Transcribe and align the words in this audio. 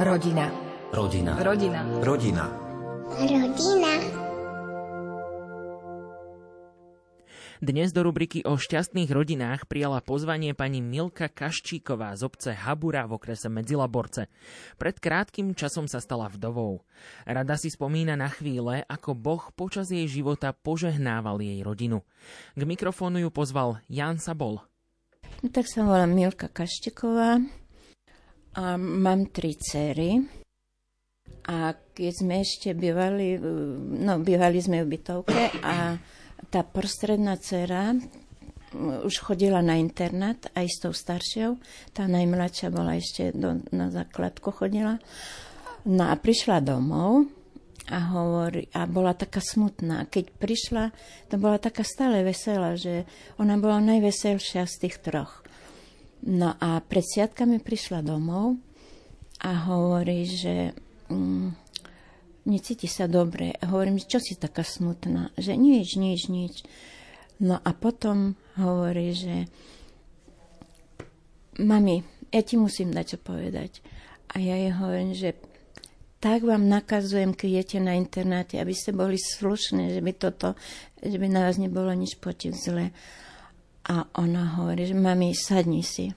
Rodina. 0.00 0.48
Rodina. 0.96 1.36
Rodina. 1.44 1.84
Rodina. 2.00 2.48
Rodina. 3.20 3.92
Dnes 7.60 7.92
do 7.92 8.00
rubriky 8.08 8.40
o 8.48 8.56
šťastných 8.56 9.12
rodinách 9.12 9.68
prijala 9.68 10.00
pozvanie 10.00 10.56
pani 10.56 10.80
Milka 10.80 11.28
Kaščíková 11.28 12.16
z 12.16 12.24
obce 12.24 12.56
Habura 12.56 13.04
v 13.04 13.20
okrese 13.20 13.52
Medzilaborce. 13.52 14.32
Pred 14.80 14.96
krátkým 15.04 15.52
časom 15.52 15.84
sa 15.84 16.00
stala 16.00 16.32
vdovou. 16.32 16.80
Rada 17.28 17.60
si 17.60 17.68
spomína 17.68 18.16
na 18.16 18.32
chvíle, 18.32 18.88
ako 18.88 19.12
Boh 19.12 19.52
počas 19.52 19.92
jej 19.92 20.08
života 20.08 20.56
požehnával 20.56 21.44
jej 21.44 21.60
rodinu. 21.60 22.08
K 22.56 22.62
mikrofónu 22.64 23.20
ju 23.20 23.28
pozval 23.28 23.84
Jan 23.92 24.16
Sabol. 24.16 24.64
No, 25.44 25.52
tak 25.52 25.68
sa 25.68 25.84
volám 25.84 26.16
Milka 26.16 26.48
Kaščíková 26.48 27.59
a 28.56 28.74
mám 28.74 29.30
tri 29.30 29.54
cery. 29.54 30.18
A 31.50 31.72
keď 31.74 32.12
sme 32.14 32.34
ešte 32.42 32.74
bývali, 32.76 33.38
no 34.00 34.20
bývali 34.20 34.58
sme 34.60 34.82
v 34.84 34.90
bytovke 34.98 35.42
a 35.64 35.98
tá 36.50 36.60
prostredná 36.66 37.38
dcera 37.38 37.94
mm, 37.94 39.06
už 39.06 39.14
chodila 39.22 39.62
na 39.62 39.78
internát 39.78 40.38
aj 40.52 40.66
s 40.66 40.76
tou 40.82 40.92
staršou. 40.94 41.58
Tá 41.94 42.06
najmladšia 42.10 42.68
bola 42.70 42.98
ešte 42.98 43.32
do, 43.34 43.62
na 43.72 43.88
základku 43.88 44.52
chodila. 44.52 44.98
No 45.88 46.12
a 46.12 46.14
prišla 46.18 46.60
domov 46.60 47.24
a, 47.88 47.98
hovorí, 48.14 48.68
a 48.76 48.84
bola 48.84 49.16
taká 49.16 49.40
smutná. 49.40 50.06
Keď 50.06 50.24
prišla, 50.36 50.84
to 51.32 51.40
bola 51.40 51.56
taká 51.56 51.82
stále 51.82 52.22
veselá, 52.22 52.76
že 52.76 53.08
ona 53.40 53.56
bola 53.56 53.80
najveselšia 53.80 54.68
z 54.68 54.74
tých 54.86 55.00
troch. 55.02 55.42
No 56.20 56.52
a 56.60 56.84
pred 56.84 57.04
sviatkami 57.04 57.64
prišla 57.64 58.04
domov 58.04 58.60
a 59.40 59.72
hovorí, 59.72 60.28
že 60.28 60.76
mm, 61.08 61.48
necíti 62.44 62.84
sa 62.84 63.08
dobre. 63.08 63.56
Hovorím, 63.64 63.96
čo 64.00 64.20
si 64.20 64.36
taká 64.36 64.60
smutná? 64.60 65.32
Že 65.40 65.56
nič, 65.56 65.96
nič, 65.96 66.20
nič. 66.28 66.54
No 67.40 67.56
a 67.56 67.70
potom 67.72 68.36
hovorí, 68.60 69.16
že 69.16 69.48
mami, 71.56 72.04
ja 72.28 72.44
ti 72.44 72.60
musím 72.60 72.92
dať 72.92 73.16
čo 73.16 73.18
povedať. 73.20 73.80
A 74.30 74.38
ja 74.38 74.60
jej 74.60 74.72
hovorím, 74.76 75.12
že 75.16 75.40
tak 76.20 76.44
vám 76.44 76.68
nakazujem, 76.68 77.32
keď 77.32 77.48
idete 77.48 77.78
na 77.80 77.96
internáte, 77.96 78.60
aby 78.60 78.76
ste 78.76 78.92
boli 78.92 79.16
slušní, 79.16 79.96
že 79.96 80.04
by 80.04 80.12
toto, 80.12 80.52
že 81.00 81.16
by 81.16 81.26
na 81.32 81.48
vás 81.48 81.56
nebolo 81.56 81.88
nič 81.96 82.20
potiť 82.20 82.52
zle. 82.52 82.92
A 83.90 84.06
ona 84.14 84.54
hovorí, 84.54 84.86
že 84.86 84.94
mami, 84.94 85.34
sadni 85.34 85.82
si. 85.82 86.14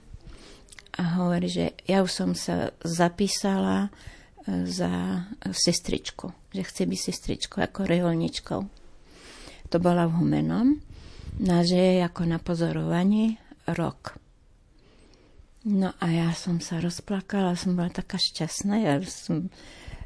A 0.94 1.18
hovorí, 1.18 1.50
že 1.50 1.74
ja 1.90 2.06
už 2.06 2.10
som 2.14 2.30
sa 2.38 2.70
zapísala, 2.86 3.90
za 4.48 5.24
sestričku, 5.48 6.32
že 6.52 6.62
chce 6.68 6.82
byť 6.84 7.00
sestričkou 7.00 7.58
ako 7.64 7.88
reholničkou. 7.88 8.60
To 9.72 9.76
bola 9.80 10.04
v 10.04 10.20
Humenom, 10.20 10.68
na 11.40 11.64
že 11.64 11.80
je 11.80 12.04
ako 12.04 12.22
na 12.28 12.38
pozorovaní 12.38 13.40
rok. 13.72 14.20
No 15.64 15.96
a 15.96 16.06
ja 16.12 16.28
som 16.36 16.60
sa 16.60 16.76
rozplakala, 16.76 17.56
som 17.56 17.72
bola 17.72 17.88
taká 17.88 18.20
šťastná, 18.20 18.84
ja 18.84 18.94
som, 19.08 19.48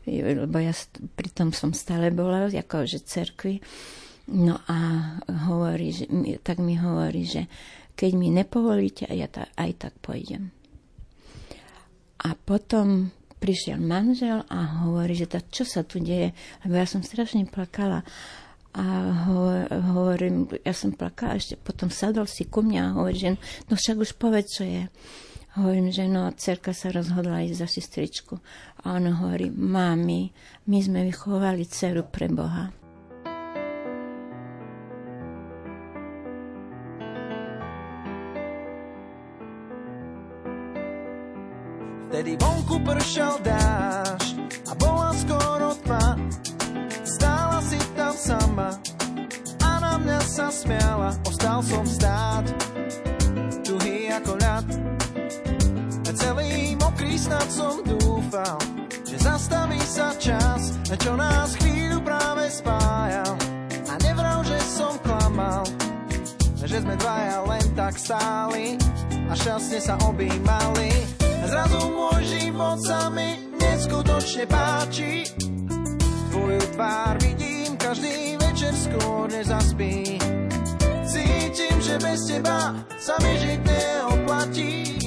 lebo 0.07 0.63
ja 0.63 0.71
pritom 1.19 1.51
som 1.51 1.75
stále 1.75 2.15
bola, 2.15 2.47
ako 2.47 2.87
že 2.87 3.03
cerkvi. 3.03 3.59
No 4.29 4.61
a 4.69 4.79
hovorí, 5.49 5.89
že, 5.97 6.05
tak 6.45 6.61
mi 6.61 6.77
hovorí, 6.77 7.25
že 7.25 7.49
keď 7.97 8.11
mi 8.13 8.29
nepovolíte, 8.29 9.09
ja 9.09 9.25
ta, 9.27 9.49
aj 9.57 9.89
tak 9.89 9.93
pôjdem. 10.05 10.53
A 12.21 12.37
potom 12.37 13.09
prišiel 13.41 13.81
manžel 13.81 14.45
a 14.51 14.85
hovorí, 14.85 15.17
že 15.17 15.31
tá, 15.31 15.41
čo 15.41 15.65
sa 15.65 15.87
tu 15.87 16.03
deje, 16.03 16.35
lebo 16.67 16.75
ja 16.77 16.85
som 16.85 17.01
strašne 17.01 17.49
plakala. 17.49 18.05
A 18.77 18.85
hovorím, 19.97 20.45
ja 20.61 20.77
som 20.77 20.93
plakala, 20.93 21.41
ešte 21.41 21.57
potom 21.57 21.89
sadol 21.89 22.29
si 22.29 22.47
ku 22.47 22.61
mňa 22.61 22.81
a 22.85 22.95
hovorí, 23.01 23.17
že 23.17 23.31
no 23.67 23.75
však 23.75 23.97
už 23.97 24.11
povedz, 24.21 24.61
čo 24.61 24.65
je. 24.69 24.83
Hovorím, 25.59 25.91
že 25.91 26.07
no, 26.07 26.31
cerka 26.37 26.71
sa 26.77 26.93
rozhodla 26.93 27.43
ísť 27.43 27.65
za 27.65 27.67
sestričku. 27.67 28.39
A 28.85 28.95
on 28.95 29.11
hovorí, 29.11 29.51
mami, 29.51 30.31
my 30.69 30.79
sme 30.79 31.03
vychovali 31.09 31.67
dceru 31.67 32.07
pre 32.07 32.31
Boha. 32.31 32.71
Vtedy 42.09 42.41
vonku 42.41 42.81
pršal 42.81 43.37
dáš 43.45 44.33
a 44.65 44.73
bola 44.81 45.13
skoro 45.13 45.77
tma. 45.85 46.17
Stála 47.05 47.61
si 47.61 47.77
tam 47.93 48.17
sama 48.17 48.81
a 49.61 49.71
na 49.77 50.01
mňa 50.01 50.21
sa 50.25 50.49
smiala. 50.49 51.13
Ostal 51.29 51.61
som 51.61 51.85
stáť, 51.85 52.49
tuhý 53.61 54.09
ako 54.09 54.41
ľad. 54.41 54.67
A 56.09 56.11
celý 56.17 56.81
mokrý 56.81 57.13
snad 57.21 57.45
som 57.53 57.85
dúfal, 57.85 58.57
že 59.05 59.21
zastaví 59.21 59.81
sa 59.85 60.17
čas, 60.17 60.81
čo 60.89 61.13
nás 61.13 61.61
chvíľu 61.61 62.01
práve 62.01 62.49
spájal. 62.49 63.37
A 63.85 64.01
nevral, 64.01 64.41
že 64.49 64.57
som 64.65 64.97
klamal, 65.05 65.69
že 66.57 66.81
sme 66.81 66.97
dvaja 66.97 67.45
len 67.53 67.67
tak 67.77 68.01
stáli 68.01 68.81
a 69.29 69.37
šťastne 69.37 69.79
sa 69.85 70.01
objímali. 70.09 71.18
Zrazu 71.49 71.81
môj 71.89 72.21
život 72.29 72.77
sa 72.77 73.09
mi 73.09 73.41
neskutočne 73.57 74.45
páči. 74.53 75.25
Tvoju 76.29 76.61
tvár 76.77 77.17
vidím 77.25 77.73
každý 77.81 78.37
večer 78.37 78.77
skôr 78.77 79.33
nezaspí. 79.33 80.21
Cítim, 81.09 81.77
že 81.81 81.97
bez 82.05 82.21
teba 82.29 82.77
sa 83.01 83.17
mi 83.25 83.33
žiť 83.41 83.61
neoplatí. 83.65 84.98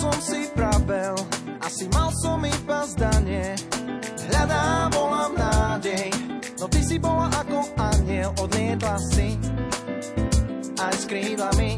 Som 0.00 0.16
si 0.16 0.48
prabel, 0.56 1.12
asi 1.60 1.84
mal 1.92 2.08
som 2.24 2.40
iba 2.40 2.88
zdanie. 2.88 3.52
Hľadám, 4.32 4.88
volám 4.96 5.32
nádej, 5.36 6.08
no 6.56 6.64
ty 6.72 6.80
si 6.80 6.96
bola 6.96 7.28
ako 7.28 7.68
aniel, 7.76 8.32
odlietla 8.40 8.96
si 8.96 9.36
aj 10.80 10.94
s 10.96 11.04
krídlami. 11.04 11.76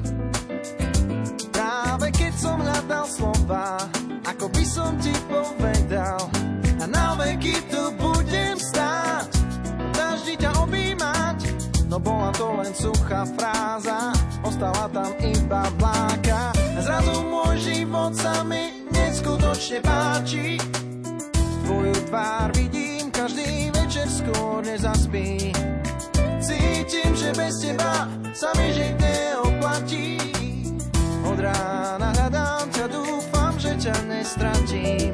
Práve 1.51 2.15
keď 2.15 2.33
som 2.39 2.63
hľadal 2.63 3.11
slova, 3.11 3.91
ako 4.23 4.47
by 4.55 4.65
som 4.71 4.95
ti 5.03 5.11
povedal, 5.27 6.23
a 6.79 6.85
na 6.87 7.19
veky 7.19 7.59
tu 7.75 7.91
budem 7.99 8.55
stáť, 8.55 9.35
daždi 9.99 10.39
ťa 10.39 10.63
objímať. 10.63 11.39
No 11.91 11.99
bola 11.99 12.31
to 12.39 12.47
len 12.55 12.71
suchá 12.71 13.27
fráza, 13.35 14.15
ostala 14.47 14.87
tam 14.95 15.11
iba 15.19 15.67
vláka. 15.75 16.02
Neskutočne 19.63 19.79
páči, 19.87 20.59
tvoju 21.63 21.95
tvár 22.11 22.51
vidím 22.59 23.15
každý 23.15 23.71
večer 23.71 24.11
skôr 24.11 24.59
nezaspí. 24.67 25.55
Cítim, 26.43 27.15
že 27.15 27.31
bez 27.39 27.63
teba 27.63 28.11
sa 28.35 28.51
mi 28.59 28.75
žiť 28.75 28.95
neoplatí. 28.99 30.19
Od 31.23 31.39
rána 31.39 32.11
hľadám 32.11 32.67
ťa, 32.75 32.87
dúfam, 32.91 33.55
že 33.55 33.79
ťa 33.79 33.95
nestratím. 34.11 35.12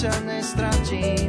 faccia 0.00 0.20
né 0.20 0.40
stracci 0.40 1.19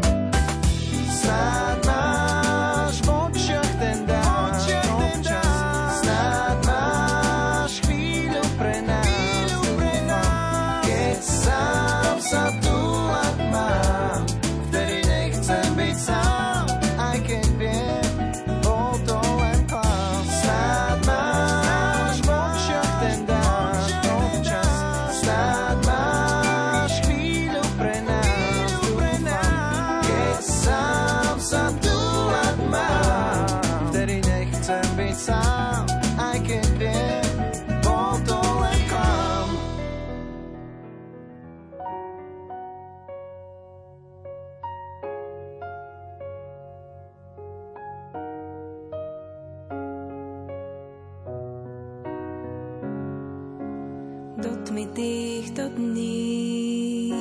tmy 54.71 54.87
týchto 54.95 55.67
dní. 55.75 57.11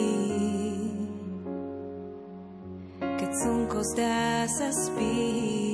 Keď 3.02 3.30
slnko 3.42 3.78
zdá 3.90 4.46
sa 4.46 4.70
spí, 4.70 5.69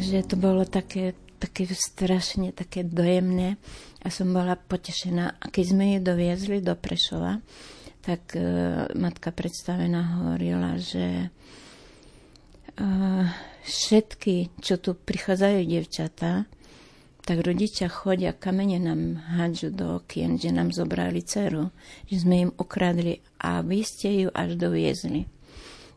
Takže 0.00 0.32
to 0.32 0.40
bolo 0.40 0.64
také, 0.64 1.12
také 1.36 1.68
strašne 1.68 2.56
také 2.56 2.80
dojemné 2.80 3.60
a 4.00 4.08
som 4.08 4.32
bola 4.32 4.56
potešená. 4.56 5.36
A 5.36 5.44
keď 5.52 5.64
sme 5.76 5.84
ju 5.92 5.98
doviezli 6.00 6.64
do 6.64 6.72
Prešova, 6.72 7.36
tak 8.00 8.32
e, 8.32 8.40
matka 8.96 9.28
predstavená 9.28 10.24
hovorila, 10.24 10.80
že 10.80 11.28
e, 11.28 11.28
všetky, 13.60 14.56
čo 14.64 14.80
tu 14.80 14.96
prichádzajú 14.96 15.68
devčatá, 15.68 16.48
tak 17.20 17.36
rodičia 17.44 17.92
chodia, 17.92 18.32
kamene 18.32 18.80
nám 18.80 19.20
hádžu 19.36 19.68
do 19.68 20.00
okien, 20.00 20.40
že 20.40 20.48
nám 20.48 20.72
zobrali 20.72 21.20
dceru, 21.20 21.68
že 22.08 22.24
sme 22.24 22.48
im 22.48 22.50
ukradli 22.56 23.20
a 23.36 23.60
vy 23.60 23.84
ste 23.84 24.24
ju 24.24 24.28
až 24.32 24.56
doviezli. 24.56 25.28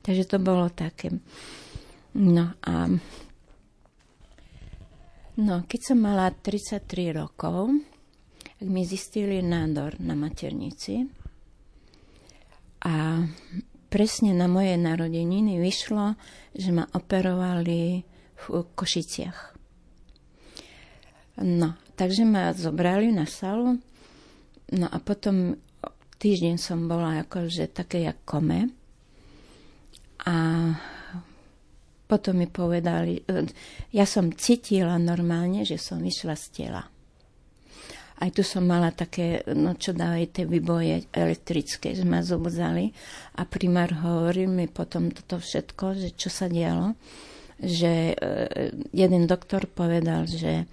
Takže 0.04 0.28
to 0.28 0.44
bolo 0.44 0.68
také. 0.68 1.24
No 2.12 2.52
a 2.68 2.92
no, 5.40 5.66
keď 5.66 5.80
som 5.82 5.98
mala 6.02 6.30
33 6.30 7.14
rokov, 7.16 7.74
tak 8.60 8.68
mi 8.68 8.86
zistili 8.86 9.42
nádor 9.42 9.98
na 10.00 10.14
maternici 10.14 11.08
a 12.84 13.24
presne 13.88 14.34
na 14.34 14.50
moje 14.50 14.76
narodeniny 14.76 15.62
vyšlo, 15.62 16.18
že 16.58 16.70
ma 16.74 16.84
operovali 16.90 18.04
v 18.34 18.46
Košiciach. 18.76 19.40
No, 21.42 21.78
takže 21.98 22.24
ma 22.26 22.54
zobrali 22.54 23.10
na 23.10 23.26
salu, 23.26 23.78
no 24.74 24.86
a 24.90 24.98
potom 25.02 25.58
týždeň 26.22 26.56
som 26.62 26.86
bola 26.88 27.26
akože 27.26 27.68
také 27.74 28.06
jak 28.06 28.22
kome. 28.24 28.70
A 30.24 30.36
potom 32.14 32.38
mi 32.38 32.46
povedali, 32.46 33.26
e, 33.26 33.50
ja 33.90 34.06
som 34.06 34.30
cítila 34.30 35.02
normálne, 35.02 35.66
že 35.66 35.82
som 35.82 35.98
išla 35.98 36.38
z 36.38 36.46
tela. 36.54 36.86
Aj 38.22 38.30
tu 38.30 38.46
som 38.46 38.62
mala 38.62 38.94
také, 38.94 39.42
no 39.58 39.74
čo 39.74 39.98
dávajú 39.98 40.30
tie 40.30 40.46
výboje 40.46 41.10
elektrické, 41.10 41.98
že 41.98 42.06
ma 42.06 42.22
zobudzali 42.22 42.94
a 43.34 43.50
primár 43.50 43.98
hovoril 44.06 44.46
mi 44.46 44.70
potom 44.70 45.10
toto 45.10 45.42
všetko, 45.42 45.98
že 45.98 46.10
čo 46.14 46.30
sa 46.30 46.46
dialo, 46.46 46.94
že 47.58 48.14
e, 48.14 48.16
jeden 48.94 49.26
doktor 49.26 49.66
povedal, 49.66 50.30
že 50.30 50.70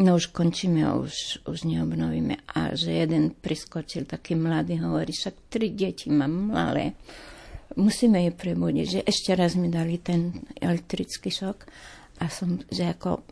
no 0.00 0.16
už 0.16 0.32
končíme, 0.32 0.88
už, 0.96 1.44
už 1.44 1.68
neobnovíme. 1.68 2.40
A 2.56 2.72
že 2.72 2.96
jeden 2.96 3.36
priskočil 3.36 4.08
taký 4.08 4.40
mladý, 4.40 4.80
hovorí, 4.80 5.12
však 5.12 5.52
tri 5.52 5.68
deti 5.68 6.08
mám 6.08 6.32
malé, 6.32 6.96
musíme 7.76 8.28
je 8.28 8.32
prebudiť. 8.32 8.86
Že 8.98 9.00
ešte 9.06 9.30
raz 9.36 9.56
mi 9.56 9.68
dali 9.72 9.98
ten 9.98 10.44
elektrický 10.58 11.32
šok 11.32 11.58
a 12.20 12.28
som, 12.28 12.60
že 12.68 12.88
ako 12.92 13.24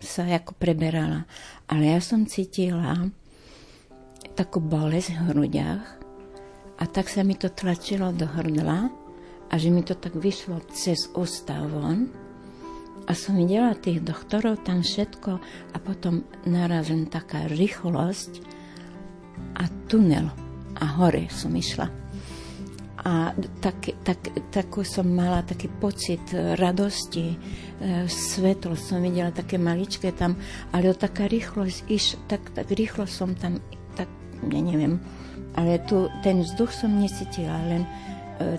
sa 0.00 0.26
ako 0.28 0.54
preberala. 0.58 1.24
Ale 1.66 1.96
ja 1.96 2.00
som 2.02 2.28
cítila 2.28 3.08
takú 4.36 4.60
bolesť 4.60 5.16
v 5.16 5.22
hrudiach 5.32 5.84
a 6.76 6.84
tak 6.84 7.08
sa 7.08 7.24
mi 7.24 7.34
to 7.38 7.48
tlačilo 7.48 8.12
do 8.12 8.28
hrdla 8.28 8.92
a 9.48 9.54
že 9.56 9.72
mi 9.72 9.80
to 9.80 9.96
tak 9.96 10.12
vyšlo 10.12 10.60
cez 10.74 11.08
ústa 11.16 11.56
von 11.64 12.10
a 13.06 13.12
som 13.14 13.38
videla 13.38 13.78
tých 13.78 14.02
doktorov 14.02 14.66
tam 14.66 14.82
všetko 14.82 15.30
a 15.72 15.76
potom 15.78 16.26
naraz 16.44 16.90
len 16.90 17.06
taká 17.06 17.46
rýchlosť 17.46 18.42
a 19.56 19.64
tunel 19.86 20.28
a 20.76 20.84
hore 21.00 21.30
som 21.32 21.54
išla. 21.54 22.05
A 23.06 23.30
tak, 23.62 23.94
tak, 24.02 24.18
takú 24.50 24.82
som 24.82 25.06
mala 25.06 25.46
taký 25.46 25.70
pocit 25.70 26.26
radosti, 26.58 27.38
e, 27.38 28.10
svetlo 28.10 28.74
som 28.74 28.98
videla 28.98 29.30
také 29.30 29.62
maličké 29.62 30.10
tam, 30.10 30.34
ale 30.74 30.90
taká 30.90 31.30
rýchlosť, 31.30 31.86
iš, 31.86 32.18
tak, 32.26 32.50
tak 32.50 32.66
rýchlo 32.74 33.06
som 33.06 33.38
tam, 33.38 33.62
tak, 33.94 34.10
ja 34.50 34.58
neviem, 34.58 34.98
ale 35.54 35.78
tu 35.86 36.10
ten 36.26 36.42
vzduch 36.42 36.74
som 36.74 36.98
necítila, 36.98 37.62
len 37.70 37.86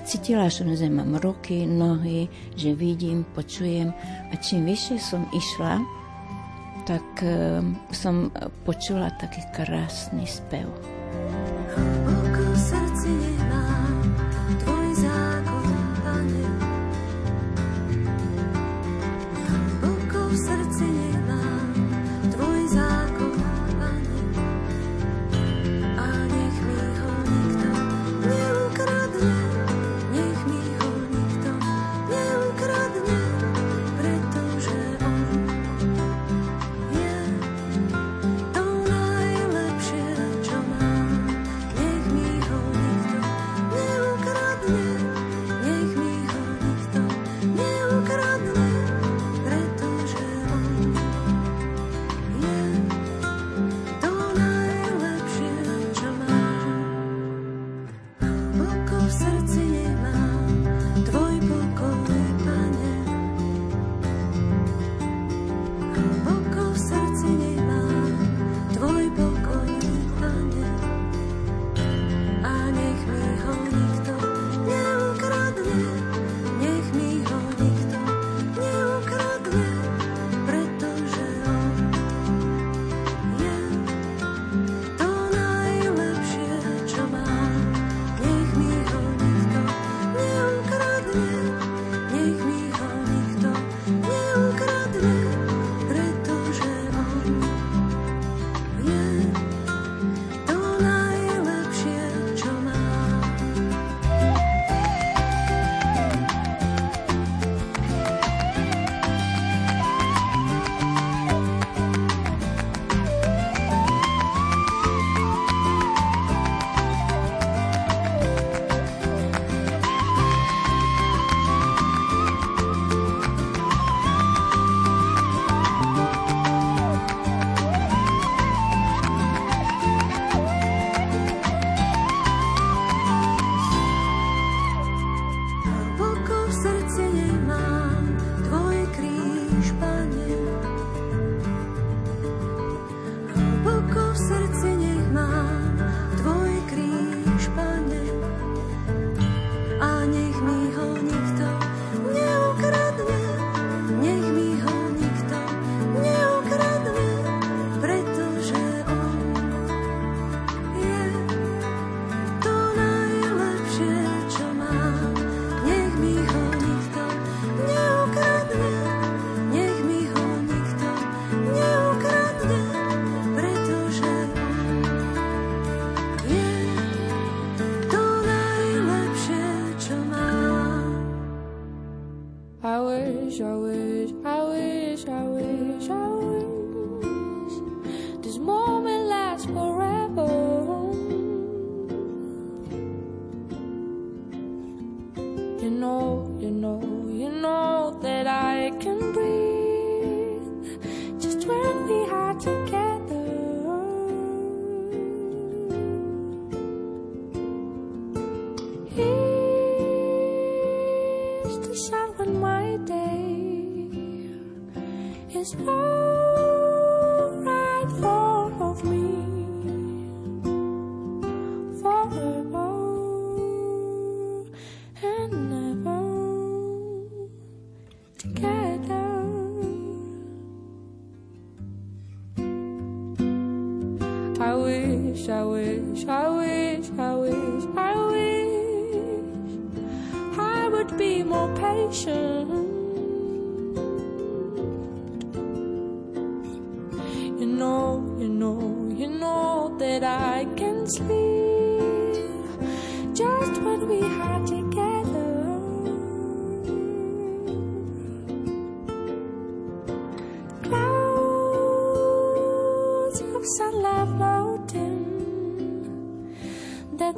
cítila 0.06 0.50
som, 0.50 0.74
že 0.74 0.90
mám 0.90 1.22
ruky, 1.22 1.66
nohy, 1.70 2.26
že 2.58 2.74
vidím, 2.74 3.26
počujem 3.36 3.94
a 4.32 4.34
čím 4.42 4.66
vyššie 4.66 4.98
som 4.98 5.22
išla, 5.30 5.82
tak 6.88 7.06
som 7.92 8.32
počula 8.64 9.12
taký 9.20 9.44
krásny 9.54 10.24
spev. 10.26 10.72
Hlboko 11.14 12.24
v 12.24 12.27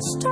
stories 0.01 0.29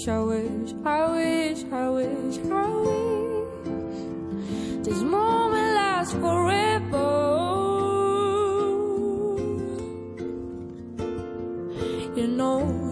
wish, 0.00 0.08
I 0.08 0.18
wish, 0.22 0.72
I 0.84 1.08
wish, 1.10 1.64
I 1.72 1.90
wish, 1.90 2.38
I 2.50 2.68
wish 2.68 3.50
this 4.84 5.02
moment 5.02 5.74
lasts 5.74 6.14
forever. 6.14 7.08
You 12.16 12.26
know, 12.28 12.89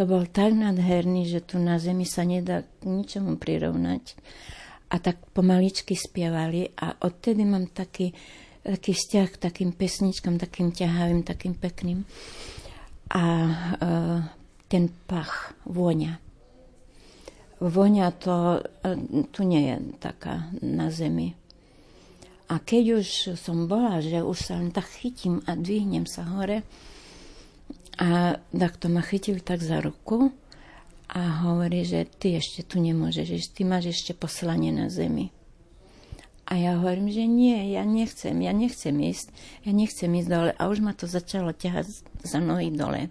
To 0.00 0.08
bol 0.08 0.24
tak 0.24 0.56
nádherný, 0.56 1.28
že 1.28 1.44
tu 1.44 1.60
na 1.60 1.76
zemi 1.76 2.08
sa 2.08 2.24
nedá 2.24 2.64
k 2.64 2.88
ničomu 2.88 3.36
prirovnať. 3.36 4.16
A 4.88 4.96
tak 4.96 5.20
pomaličky 5.36 5.92
spievali 5.92 6.72
a 6.72 6.96
odtedy 7.04 7.44
mám 7.44 7.68
taký, 7.68 8.16
taký 8.64 8.96
vzťah 8.96 9.28
k 9.28 9.36
takým 9.36 9.76
pesničkám, 9.76 10.40
takým 10.40 10.72
ťahavým, 10.72 11.20
takým 11.20 11.52
pekným. 11.52 12.08
A 13.12 13.24
e, 13.28 13.52
ten 14.72 14.88
pach, 15.04 15.52
vôňa. 15.68 16.16
Vôňa 17.60 18.08
to 18.16 18.56
e, 18.56 19.28
tu 19.28 19.44
nie 19.44 19.68
je 19.68 20.00
taká 20.00 20.48
na 20.64 20.88
zemi. 20.88 21.36
A 22.48 22.56
keď 22.56 23.04
už 23.04 23.36
som 23.36 23.68
bola, 23.68 24.00
že 24.00 24.24
už 24.24 24.48
sa 24.48 24.56
len 24.56 24.72
tak 24.72 24.88
chytím 24.96 25.44
a 25.44 25.52
dvihnem 25.60 26.08
sa 26.08 26.24
hore, 26.24 26.64
a 28.00 28.40
takto 28.54 28.88
ma 28.88 29.04
chytil 29.04 29.44
tak 29.44 29.60
za 29.60 29.80
ruku 29.84 30.32
a 31.10 31.44
hovorí, 31.44 31.82
že 31.82 32.06
ty 32.06 32.38
ešte 32.38 32.62
tu 32.62 32.78
nemôžeš, 32.78 33.26
že 33.26 33.48
ty 33.50 33.62
máš 33.66 33.92
ešte 33.92 34.14
poslanie 34.14 34.70
na 34.70 34.86
zemi. 34.86 35.34
A 36.50 36.58
ja 36.58 36.74
hovorím, 36.82 37.14
že 37.14 37.30
nie, 37.30 37.70
ja 37.70 37.86
nechcem, 37.86 38.34
ja 38.42 38.50
nechcem 38.50 38.94
ísť, 38.98 39.30
ja 39.62 39.70
nechcem 39.70 40.10
ísť 40.10 40.28
dole. 40.28 40.50
A 40.58 40.62
už 40.66 40.82
ma 40.82 40.90
to 40.98 41.06
začalo 41.06 41.54
ťahať 41.54 41.86
za 42.26 42.38
nohy 42.42 42.74
dole. 42.74 43.06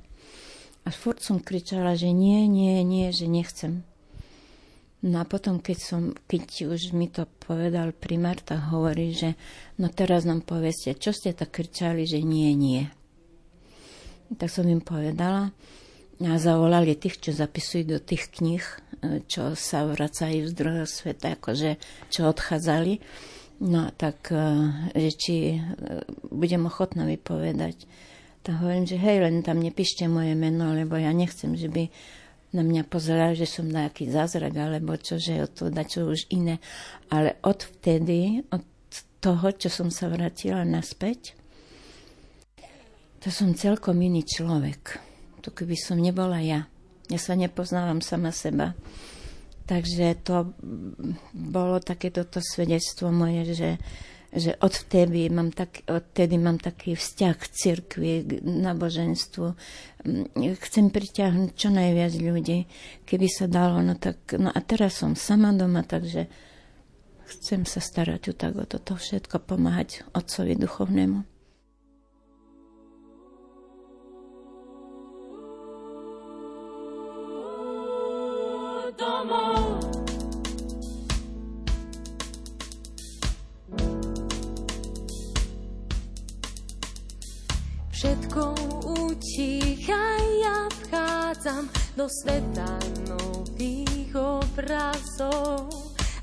A 0.84 0.90
furt 0.92 1.24
som 1.24 1.40
kričala, 1.40 1.96
že 1.96 2.12
nie, 2.12 2.52
nie, 2.52 2.84
nie, 2.84 3.08
že 3.16 3.32
nechcem. 3.32 3.88
No 5.00 5.24
a 5.24 5.26
potom, 5.28 5.64
keď, 5.64 5.78
som, 5.80 6.02
keď 6.28 6.76
už 6.76 6.92
mi 6.92 7.08
to 7.08 7.24
povedal 7.40 7.96
primár, 7.96 8.44
tak 8.44 8.76
hovorí, 8.76 9.16
že 9.16 9.40
no 9.80 9.88
teraz 9.88 10.28
nám 10.28 10.44
poveste, 10.44 10.92
čo 11.00 11.16
ste 11.16 11.32
tak 11.32 11.56
kričali, 11.56 12.04
že 12.04 12.20
nie, 12.20 12.52
nie. 12.52 12.92
Tak 14.30 14.50
som 14.52 14.70
im 14.70 14.84
povedala 14.84 15.50
a 16.20 16.36
zavolali 16.36 17.00
tých, 17.00 17.24
čo 17.24 17.32
zapisujú 17.32 17.96
do 17.96 18.00
tých 18.04 18.28
kníh, 18.28 18.60
e, 18.60 19.24
čo 19.24 19.56
sa 19.56 19.88
vracajú 19.88 20.52
z 20.52 20.54
druhého 20.54 20.84
sveta, 20.84 21.40
akože 21.40 21.80
čo 22.12 22.28
odchádzali. 22.28 23.00
No 23.64 23.88
tak, 23.96 24.28
e, 24.36 24.44
že 25.00 25.12
či 25.16 25.36
e, 25.56 25.60
budem 26.28 26.68
ochotná 26.68 27.08
vypovedať. 27.08 27.88
Tak 28.44 28.60
hovorím, 28.60 28.84
že 28.84 29.00
hej, 29.00 29.24
len 29.24 29.48
tam 29.48 29.64
nepíšte 29.64 30.12
moje 30.12 30.36
meno, 30.36 30.76
lebo 30.76 31.00
ja 31.00 31.16
nechcem, 31.16 31.56
že 31.56 31.72
by 31.72 31.88
na 32.52 32.68
mňa 32.68 32.84
pozerali, 32.92 33.40
že 33.40 33.48
som 33.48 33.72
nejaký 33.72 34.12
zázrak, 34.12 34.52
alebo 34.60 35.00
čo, 35.00 35.22
že 35.22 35.48
to 35.56 35.72
čo 35.72 36.12
už 36.12 36.28
iné. 36.36 36.60
Ale 37.08 37.40
od 37.48 37.64
vtedy, 37.64 38.44
od 38.52 38.64
toho, 39.24 39.56
čo 39.56 39.72
som 39.72 39.88
sa 39.88 40.12
vrátila 40.12 40.68
naspäť, 40.68 41.39
to 43.20 43.28
som 43.32 43.52
celkom 43.52 44.00
iný 44.00 44.24
človek. 44.24 44.96
To 45.44 45.52
keby 45.52 45.76
som 45.76 46.00
nebola 46.00 46.40
ja. 46.40 46.72
Ja 47.12 47.20
sa 47.20 47.36
nepoznávam 47.36 48.00
sama 48.00 48.32
seba. 48.32 48.76
Takže 49.68 50.18
to 50.26 50.56
bolo 51.34 51.78
takéto 51.78 52.26
svedectvo 52.42 53.14
moje, 53.14 53.54
že, 53.54 53.72
že 54.34 54.52
odvtedy 54.58 55.30
mám, 55.30 55.54
tak, 55.54 55.86
odtedy 55.86 56.42
mám 56.42 56.58
taký 56.58 56.98
vzťah 56.98 57.34
k 57.38 57.46
cirkvi, 57.54 58.14
k 58.26 58.32
náboženstvu. 58.42 59.46
Chcem 60.40 60.86
priťahnuť 60.90 61.52
čo 61.54 61.70
najviac 61.70 62.14
ľudí, 62.18 62.66
keby 63.06 63.28
sa 63.30 63.46
dalo. 63.46 63.86
No, 63.86 63.94
tak, 64.00 64.34
no 64.42 64.50
a 64.50 64.60
teraz 64.66 65.02
som 65.06 65.14
sama 65.14 65.54
doma, 65.54 65.86
takže 65.86 66.26
chcem 67.30 67.62
sa 67.70 67.78
starať 67.78 68.34
o 68.34 68.66
toto 68.66 68.98
všetko, 68.98 69.46
pomáhať 69.46 70.02
otcovi 70.18 70.58
duchovnému. 70.58 71.39
Domov. 78.98 79.86
Všetko 87.94 88.44
utícha, 88.90 90.02
ja 90.42 90.66
vchádzam 90.72 91.70
do 91.94 92.10
sveta 92.10 92.80
nových 93.06 94.10
obrazov 94.18 95.70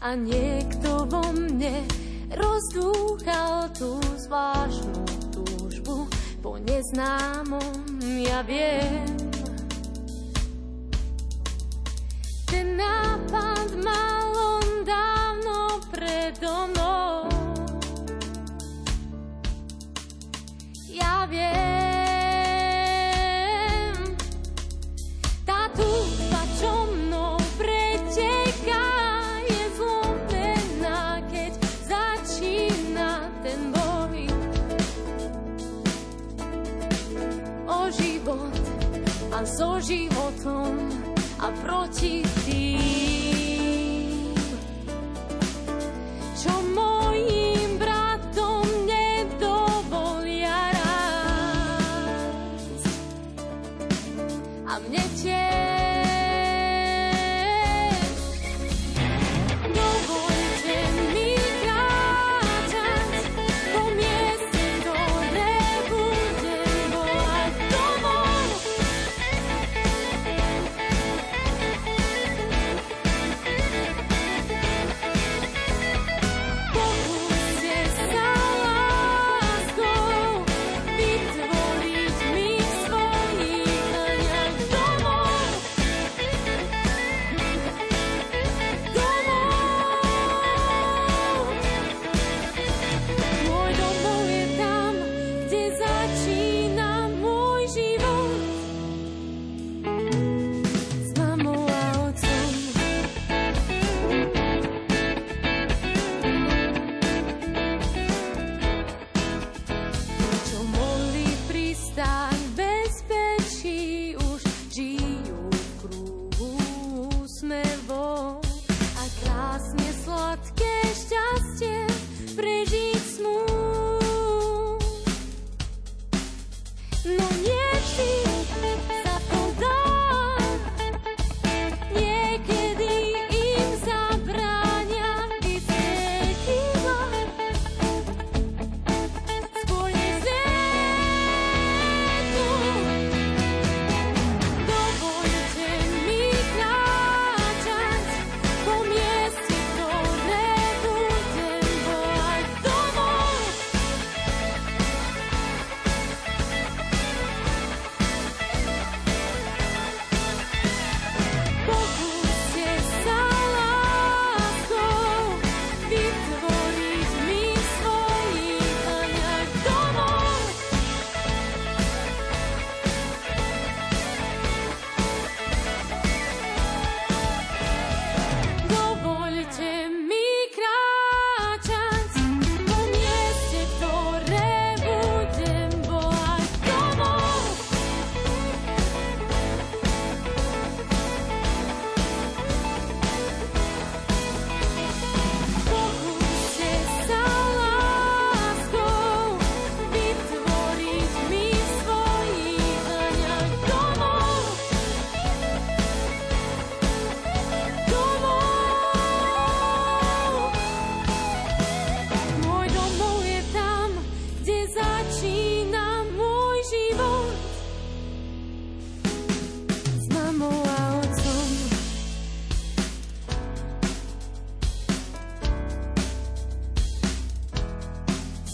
a 0.03 0.19
niekto 0.19 1.07
vo 1.07 1.23
mne 1.37 1.87
rozdúchal 2.35 3.71
tú 3.79 4.01
zvláštnu 4.27 5.05
túžbu 5.31 6.11
po 6.43 6.59
neznámom, 6.59 8.01
ja 8.27 8.43
viem. 8.43 9.26
Životom 39.81 40.73
a 41.41 41.53
proti 41.61 42.25
tým, 42.45 42.96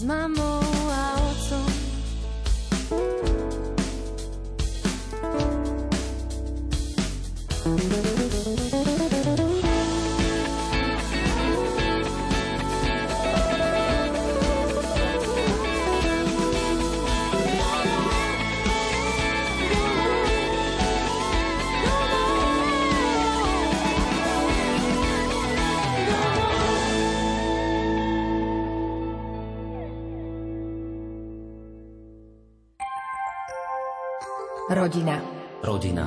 mamou. 0.03 0.82